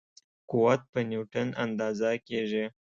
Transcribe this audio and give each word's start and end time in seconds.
قوت 0.49 0.81
په 0.91 0.99
نیوټن 1.09 1.47
اندازه 1.63 2.09
کېږي. 2.27 2.65